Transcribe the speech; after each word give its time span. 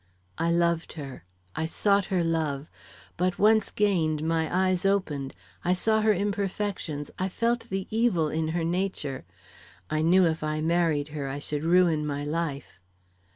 I 0.39 0.49
loved 0.49 0.93
her; 0.93 1.25
I 1.55 1.67
sought 1.67 2.05
her 2.05 2.23
love; 2.23 2.71
but 3.17 3.37
once 3.37 3.69
gained, 3.69 4.23
my 4.23 4.49
eyes 4.51 4.83
opened. 4.83 5.35
I 5.63 5.73
saw 5.75 6.01
her 6.01 6.11
imperfections; 6.11 7.11
I 7.19 7.29
felt 7.29 7.69
the 7.69 7.85
evil 7.91 8.27
in 8.27 8.47
her 8.47 8.63
nature. 8.63 9.25
I 9.91 10.01
knew 10.01 10.25
if 10.25 10.41
I 10.43 10.59
married 10.59 11.09
her, 11.09 11.27
I 11.27 11.37
should 11.37 11.63
ruin 11.63 12.03
my 12.07 12.25
life. 12.25 12.79